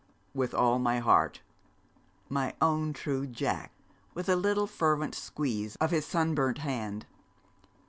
'With 0.33 0.55
all 0.55 0.79
my 0.79 0.97
heart.' 0.97 1.41
'My 2.27 2.55
own 2.59 2.91
true 2.91 3.27
Jack,' 3.27 3.71
with 4.15 4.29
a 4.29 4.35
little 4.35 4.65
fervent 4.65 5.13
squeeze 5.13 5.75
of 5.75 5.91
his 5.91 6.07
sunburnt 6.07 6.57
hand. 6.57 7.05